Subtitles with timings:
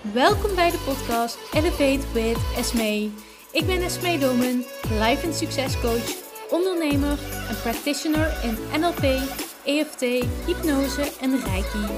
[0.00, 3.10] Welkom bij de podcast Elevate with Esme.
[3.52, 4.64] Ik ben Esme Domen,
[4.98, 6.14] life en succescoach,
[6.50, 7.18] ondernemer
[7.48, 9.20] en practitioner in NLP,
[9.64, 10.00] EFT,
[10.46, 11.92] hypnose en Reiki.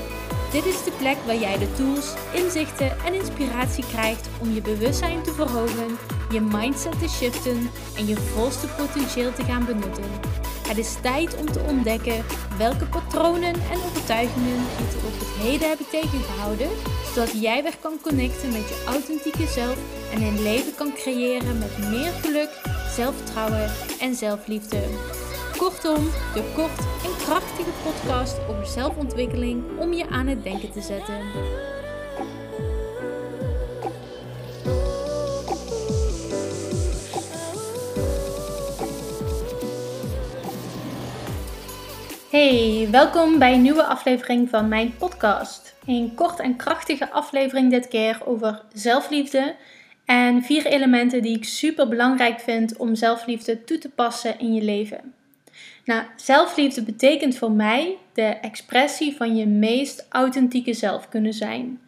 [0.52, 5.22] Dit is de plek waar jij de tools, inzichten en inspiratie krijgt om je bewustzijn
[5.22, 5.98] te verhogen,
[6.30, 10.04] je mindset te shiften en je volste potentieel te gaan benutten.
[10.68, 12.24] Het is tijd om te ontdekken
[12.58, 16.68] welke patronen en overtuigingen je tot op het heden hebben tegengehouden,
[17.14, 19.76] zodat jij weer kan connecten met je authentieke zelf
[20.12, 22.50] en een leven kan creëren met meer geluk,
[22.90, 23.70] zelfvertrouwen
[24.00, 24.80] en zelfliefde.
[25.56, 31.20] Kortom, de kort en krachtige podcast over zelfontwikkeling om je aan het denken te zetten.
[42.32, 45.74] Hey, welkom bij een nieuwe aflevering van mijn podcast.
[45.86, 49.54] Een kort en krachtige aflevering dit keer over zelfliefde
[50.04, 54.62] en vier elementen die ik super belangrijk vind om zelfliefde toe te passen in je
[54.62, 55.14] leven.
[55.84, 61.80] Nou, zelfliefde betekent voor mij de expressie van je meest authentieke zelf kunnen zijn.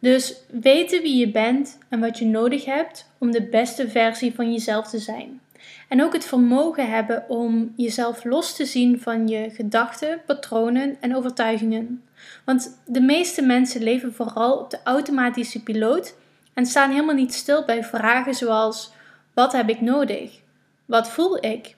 [0.00, 4.52] Dus weten wie je bent en wat je nodig hebt om de beste versie van
[4.52, 5.40] jezelf te zijn.
[5.88, 11.16] En ook het vermogen hebben om jezelf los te zien van je gedachten, patronen en
[11.16, 12.02] overtuigingen.
[12.44, 16.14] Want de meeste mensen leven vooral op de automatische piloot
[16.54, 18.92] en staan helemaal niet stil bij vragen zoals:
[19.34, 20.40] wat heb ik nodig?
[20.84, 21.74] Wat voel ik?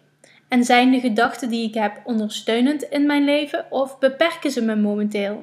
[0.49, 4.77] En zijn de gedachten die ik heb ondersteunend in mijn leven of beperken ze me
[4.77, 5.43] momenteel?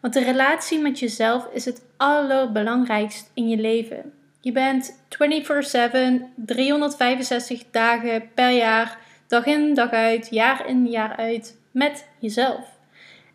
[0.00, 4.12] Want de relatie met jezelf is het allerbelangrijkst in je leven.
[4.44, 11.58] Je bent 24/7, 365 dagen per jaar, dag in, dag uit, jaar in, jaar uit
[11.70, 12.78] met jezelf.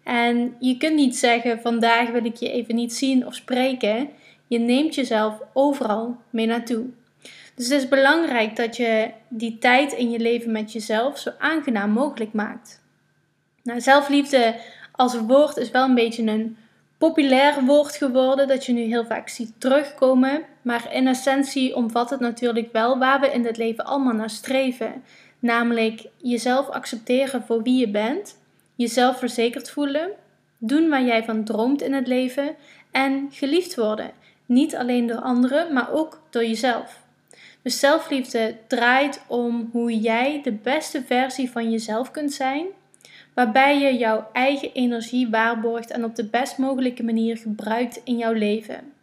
[0.03, 4.09] En je kunt niet zeggen: vandaag wil ik je even niet zien of spreken.
[4.47, 6.85] Je neemt jezelf overal mee naartoe.
[7.55, 11.91] Dus het is belangrijk dat je die tijd in je leven met jezelf zo aangenaam
[11.91, 12.81] mogelijk maakt.
[13.64, 14.55] Nou, zelfliefde
[14.91, 16.58] als woord is wel een beetje een
[16.99, 20.42] populair woord geworden dat je nu heel vaak ziet terugkomen.
[20.61, 25.04] Maar in essentie omvat het natuurlijk wel waar we in het leven allemaal naar streven.
[25.39, 28.38] Namelijk jezelf accepteren voor wie je bent,
[28.76, 30.09] jezelf verzekerd voelen,
[30.58, 32.55] doen waar jij van droomt in het leven
[32.92, 34.11] en geliefd worden.
[34.45, 36.99] Niet alleen door anderen, maar ook door jezelf.
[37.61, 42.65] Dus zelfliefde draait om hoe jij de beste versie van jezelf kunt zijn,
[43.39, 48.33] waarbij je jouw eigen energie waarborgt en op de best mogelijke manier gebruikt in jouw
[48.33, 48.94] leven.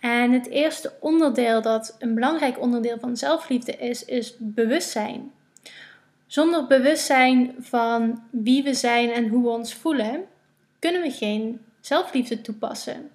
[0.00, 5.32] En het eerste onderdeel dat een belangrijk onderdeel van zelfliefde is, is bewustzijn.
[6.26, 10.24] Zonder bewustzijn van wie we zijn en hoe we ons voelen,
[10.78, 13.10] kunnen we geen zelfliefde toepassen.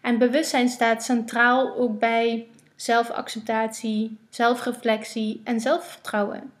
[0.00, 2.46] En bewustzijn staat centraal ook bij
[2.76, 6.57] zelfacceptatie, zelfreflectie en zelfvertrouwen.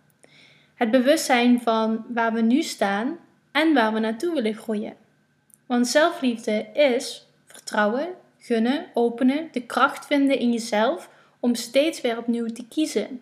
[0.78, 3.18] Het bewustzijn van waar we nu staan
[3.52, 4.96] en waar we naartoe willen groeien.
[5.66, 8.08] Want zelfliefde is vertrouwen,
[8.38, 13.20] gunnen, openen, de kracht vinden in jezelf om steeds weer opnieuw te kiezen.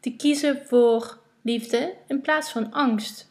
[0.00, 3.30] Te kiezen voor liefde in plaats van angst.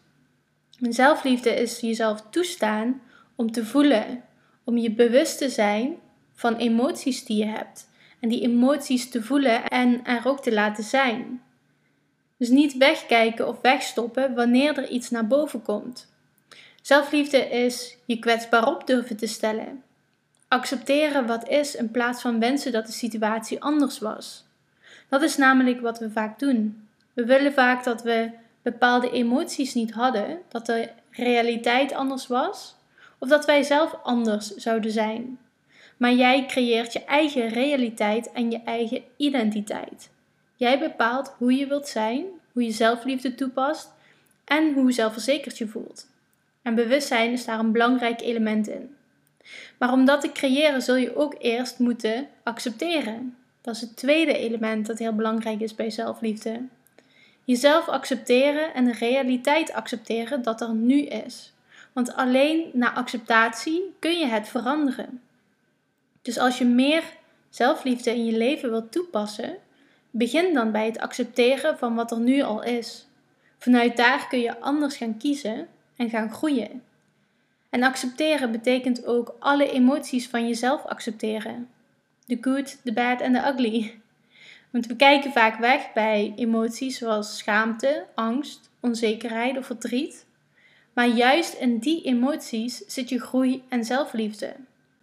[0.80, 3.02] Zelfliefde is jezelf toestaan
[3.36, 4.24] om te voelen,
[4.64, 5.96] om je bewust te zijn
[6.34, 7.90] van emoties die je hebt
[8.20, 11.42] en die emoties te voelen en er ook te laten zijn.
[12.38, 16.13] Dus niet wegkijken of wegstoppen wanneer er iets naar boven komt.
[16.81, 19.84] Zelfliefde is je kwetsbaar op durven te stellen.
[20.47, 24.46] Accepteren wat is in plaats van wensen dat de situatie anders was.
[25.09, 26.88] Dat is namelijk wat we vaak doen.
[27.13, 28.31] We willen vaak dat we
[28.62, 32.75] bepaalde emoties niet hadden, dat de realiteit anders was,
[33.19, 35.40] of dat wij zelf anders zouden zijn.
[35.97, 40.09] Maar jij creëert je eigen realiteit en je eigen identiteit.
[40.56, 43.92] Jij bepaalt hoe je wilt zijn, hoe je zelfliefde toepast
[44.46, 46.08] en hoe zelfverzekerd je voelt.
[46.62, 48.96] En bewustzijn is daar een belangrijk element in.
[49.78, 53.38] Maar om dat te creëren zul je ook eerst moeten accepteren.
[53.62, 56.62] Dat is het tweede element dat heel belangrijk is bij zelfliefde.
[57.44, 61.53] Jezelf accepteren en de realiteit accepteren dat er nu is.
[61.94, 65.22] Want alleen na acceptatie kun je het veranderen.
[66.22, 67.03] Dus als je meer
[67.50, 69.58] zelfliefde in je leven wilt toepassen,
[70.17, 73.08] begin dan bij het accepteren van wat er nu al is.
[73.58, 76.84] Vanuit daar kun je anders gaan kiezen en gaan groeien.
[77.70, 81.70] En accepteren betekent ook alle emoties van jezelf accepteren.
[82.26, 84.00] The good, the bad en the ugly.
[84.70, 90.26] Want we kijken vaak weg bij emoties zoals schaamte, angst, onzekerheid of verdriet.
[90.94, 94.56] Maar juist in die emoties zit je groei en zelfliefde.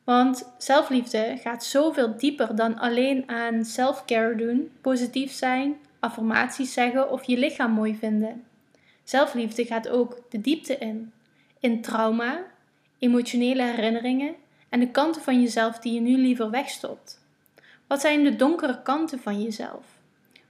[0.04, 7.24] Want zelfliefde gaat zoveel dieper dan alleen aan self-care doen, positief zijn, affirmaties zeggen of
[7.24, 8.44] je lichaam mooi vinden.
[9.04, 11.12] Zelfliefde gaat ook de diepte in,
[11.60, 12.44] in trauma,
[12.98, 14.34] emotionele herinneringen
[14.68, 17.20] en de kanten van jezelf die je nu liever wegstopt.
[17.86, 19.84] Wat zijn de donkere kanten van jezelf?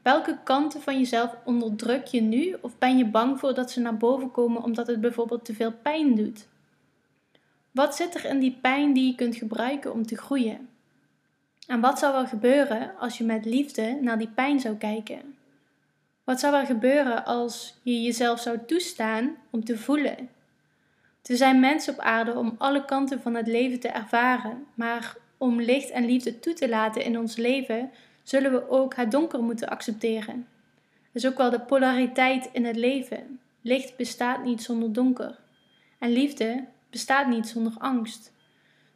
[0.02, 3.96] Welke kanten van jezelf onderdruk je nu of ben je bang voor dat ze naar
[3.96, 6.46] boven komen omdat het bijvoorbeeld te veel pijn doet?
[7.72, 10.68] Wat zit er in die pijn die je kunt gebruiken om te groeien?
[11.66, 15.36] En wat zou er gebeuren als je met liefde naar die pijn zou kijken?
[16.24, 20.28] Wat zou er gebeuren als je jezelf zou toestaan om te voelen?
[21.22, 25.60] Er zijn mensen op aarde om alle kanten van het leven te ervaren, maar om
[25.60, 27.90] licht en liefde toe te laten in ons leven,
[28.22, 30.46] zullen we ook het donker moeten accepteren.
[31.12, 33.40] Dat is ook wel de polariteit in het leven.
[33.60, 35.38] Licht bestaat niet zonder donker.
[35.98, 38.32] En liefde bestaat niet zonder angst.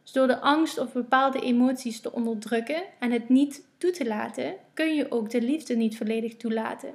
[0.02, 4.54] Dus door de angst of bepaalde emoties te onderdrukken en het niet toe te laten,
[4.74, 6.94] kun je ook de liefde niet volledig toelaten.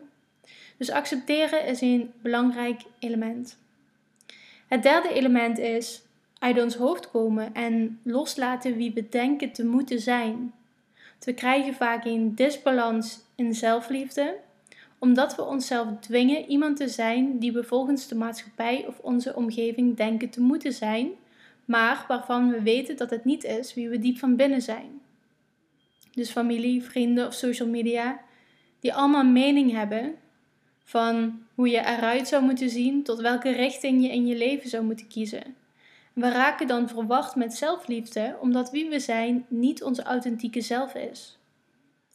[0.77, 3.57] Dus accepteren is een belangrijk element.
[4.67, 6.01] Het derde element is
[6.39, 10.53] uit ons hoofd komen en loslaten wie we denken te moeten zijn.
[11.19, 14.37] We krijgen vaak een disbalans in zelfliefde,
[15.01, 19.97] omdat we onszelf dwingen iemand te zijn die we volgens de maatschappij of onze omgeving
[19.97, 21.09] denken te moeten zijn,
[21.65, 25.01] maar waarvan we weten dat het niet is wie we diep van binnen zijn.
[26.13, 28.21] Dus familie, vrienden of social media,
[28.79, 30.15] die allemaal mening hebben
[30.83, 34.83] van hoe je eruit zou moeten zien tot welke richting je in je leven zou
[34.83, 35.55] moeten kiezen.
[36.13, 41.39] We raken dan verwacht met zelfliefde omdat wie we zijn niet onze authentieke zelf is.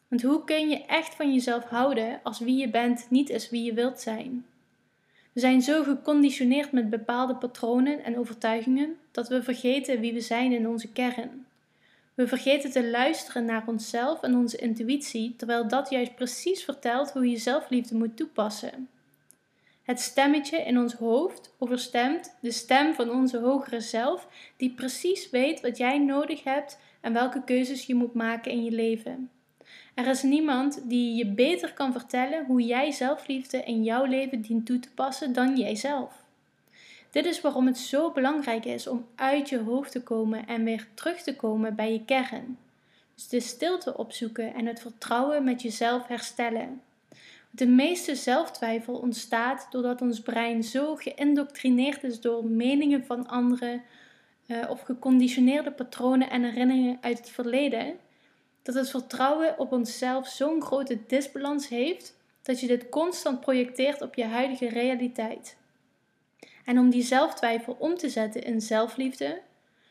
[0.09, 3.65] Want hoe kun je echt van jezelf houden als wie je bent niet is wie
[3.65, 4.47] je wilt zijn?
[5.33, 10.53] We zijn zo geconditioneerd met bepaalde patronen en overtuigingen dat we vergeten wie we zijn
[10.53, 11.47] in onze kern.
[12.15, 17.31] We vergeten te luisteren naar onszelf en onze intuïtie, terwijl dat juist precies vertelt hoe
[17.31, 18.89] je zelfliefde moet toepassen.
[19.83, 25.61] Het stemmetje in ons hoofd overstemt de stem van onze hogere zelf, die precies weet
[25.61, 29.31] wat jij nodig hebt en welke keuzes je moet maken in je leven.
[29.95, 34.67] Er is niemand die je beter kan vertellen hoe jij zelfliefde in jouw leven dient
[34.67, 36.25] toe te passen dan jijzelf.
[37.11, 40.87] Dit is waarom het zo belangrijk is om uit je hoofd te komen en weer
[40.95, 42.59] terug te komen bij je kern.
[43.15, 46.81] Dus de stilte opzoeken en het vertrouwen met jezelf herstellen.
[47.51, 53.83] De meeste zelftwijfel ontstaat doordat ons brein zo geïndoctrineerd is door meningen van anderen
[54.47, 57.95] uh, of geconditioneerde patronen en herinneringen uit het verleden,
[58.67, 64.15] dat het vertrouwen op onszelf zo'n grote disbalans heeft dat je dit constant projecteert op
[64.15, 65.57] je huidige realiteit.
[66.65, 69.41] En om die zelftwijfel om te zetten in zelfliefde,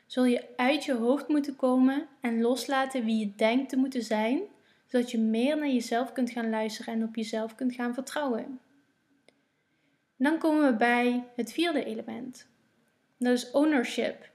[0.06, 4.42] zul je uit je hoofd moeten komen en loslaten wie je denkt te moeten zijn
[4.86, 8.60] zodat je meer naar jezelf kunt gaan luisteren en op jezelf kunt gaan vertrouwen.
[10.18, 12.48] dan komen we bij het vierde element.
[13.18, 14.30] Dat is ownership,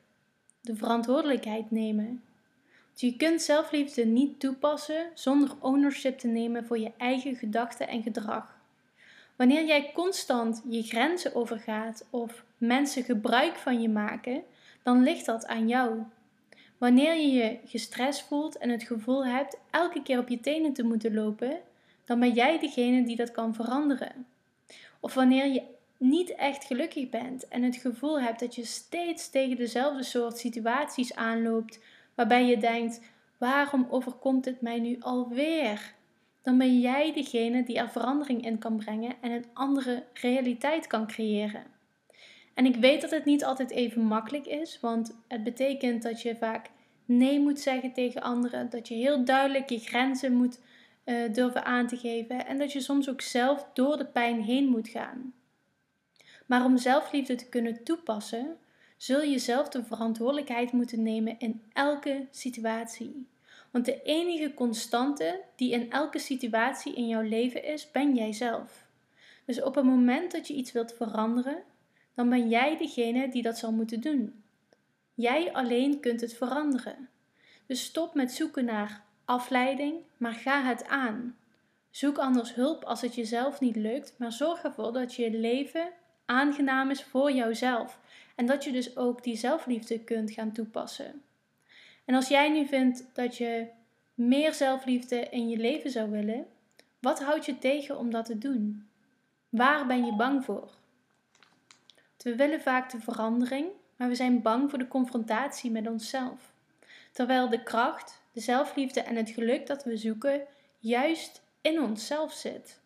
[0.61, 2.23] de verantwoordelijkheid nemen.
[2.95, 8.59] Je kunt zelfliefde niet toepassen zonder ownership te nemen voor je eigen gedachten en gedrag.
[9.37, 14.43] Wanneer jij constant je grenzen overgaat of mensen gebruik van je maken,
[14.83, 16.03] dan ligt dat aan jou.
[16.79, 20.83] Wanneer je je gestrest voelt en het gevoel hebt elke keer op je tenen te
[20.83, 21.61] moeten lopen,
[22.05, 24.27] dan ben jij degene die dat kan veranderen.
[25.01, 25.63] Of wanneer je
[25.97, 31.15] niet echt gelukkig bent en het gevoel hebt dat je steeds tegen dezelfde soort situaties
[31.15, 31.79] aanloopt,
[32.21, 33.01] waarbij je denkt:
[33.39, 35.95] waarom overkomt het mij nu alweer?
[36.43, 41.07] Dan ben jij degene die er verandering in kan brengen en een andere realiteit kan
[41.07, 41.65] creëren.
[42.55, 46.37] En ik weet dat het niet altijd even makkelijk is, want het betekent dat je
[46.37, 46.71] vaak
[47.05, 50.61] nee moet zeggen tegen anderen, dat je heel duidelijk je grenzen moet
[51.05, 54.69] uh, durven aan te geven en dat je soms ook zelf door de pijn heen
[54.69, 55.33] moet gaan.
[56.47, 58.57] Maar om zelfliefde te kunnen toepassen,
[59.01, 63.27] zul je zelf de verantwoordelijkheid moeten nemen in elke situatie.
[63.71, 68.87] Want de enige constante die in elke situatie in jouw leven is, ben jij zelf.
[69.45, 71.63] Dus op het moment dat je iets wilt veranderen,
[72.15, 74.43] dan ben jij degene die dat zal moeten doen.
[75.15, 77.09] Jij alleen kunt het veranderen.
[77.67, 81.37] Dus stop met zoeken naar afleiding, maar ga het aan.
[81.91, 85.93] Zoek anders hulp als het jezelf niet lukt, maar zorg ervoor dat je leven
[86.31, 87.99] aangenaam is voor jouzelf
[88.35, 91.23] en dat je dus ook die zelfliefde kunt gaan toepassen.
[92.05, 93.67] En als jij nu vindt dat je
[94.15, 96.47] meer zelfliefde in je leven zou willen,
[96.99, 98.89] wat houdt je tegen om dat te doen?
[99.49, 100.71] Waar ben je bang voor?
[102.17, 106.53] We willen vaak de verandering, maar we zijn bang voor de confrontatie met onszelf.
[107.13, 110.43] terwijl de kracht, de zelfliefde en het geluk dat we zoeken
[110.79, 112.80] juist in onszelf zit.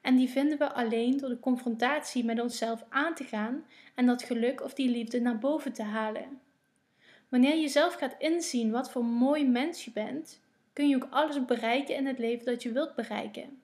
[0.00, 3.64] En die vinden we alleen door de confrontatie met onszelf aan te gaan
[3.94, 6.40] en dat geluk of die liefde naar boven te halen.
[7.28, 10.40] Wanneer je zelf gaat inzien wat voor mooi mens je bent,
[10.72, 13.62] kun je ook alles bereiken in het leven dat je wilt bereiken.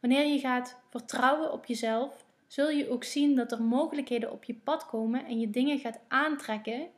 [0.00, 4.54] Wanneer je gaat vertrouwen op jezelf, zul je ook zien dat er mogelijkheden op je
[4.54, 6.88] pad komen en je dingen gaat aantrekken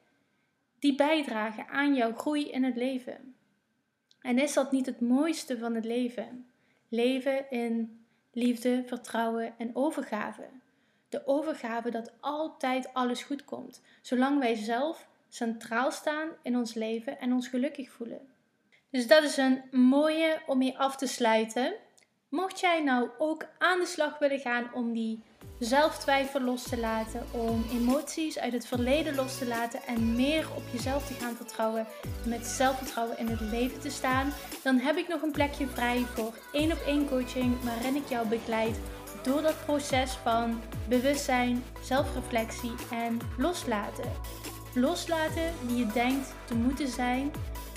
[0.79, 3.35] die bijdragen aan jouw groei in het leven.
[4.21, 6.47] En is dat niet het mooiste van het leven?
[6.89, 8.01] Leven in
[8.37, 10.43] liefde, vertrouwen en overgave.
[11.09, 17.19] De overgave dat altijd alles goed komt, zolang wij zelf centraal staan in ons leven
[17.21, 18.29] en ons gelukkig voelen.
[18.91, 21.75] Dus dat is een mooie om mee af te sluiten.
[22.29, 25.23] Mocht jij nou ook aan de slag willen gaan om die
[25.59, 30.63] zelftwijfel los te laten, om emoties uit het verleden los te laten en meer op
[30.73, 31.87] jezelf te gaan vertrouwen,
[32.25, 36.39] met zelfvertrouwen in het leven te staan, dan heb ik nog een plekje vrij voor
[36.53, 38.81] één op één coaching waarin ik jou begeleid
[39.23, 44.13] door dat proces van bewustzijn, zelfreflectie en loslaten.
[44.75, 47.33] Loslaten wie je denkt te moeten zijn,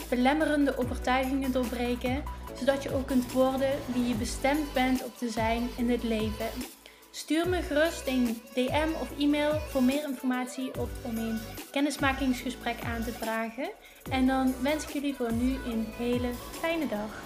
[0.09, 2.23] belemmerende overtuigingen doorbreken,
[2.59, 6.49] zodat je ook kunt worden wie je bestemd bent op te zijn in het leven.
[7.11, 11.39] Stuur me gerust een DM of e-mail voor meer informatie of om een
[11.71, 13.69] kennismakingsgesprek aan te vragen.
[14.09, 17.21] En dan wens ik jullie voor nu een hele fijne dag.